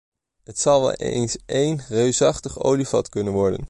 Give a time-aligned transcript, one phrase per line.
[0.43, 3.59] Het zou wel eens één reusachtig olievat kunnen worden.